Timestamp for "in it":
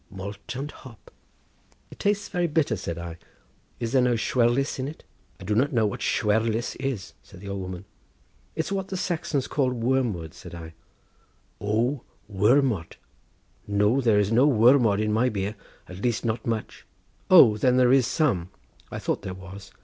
4.79-5.03